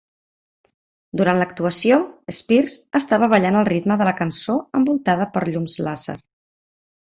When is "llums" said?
5.53-5.81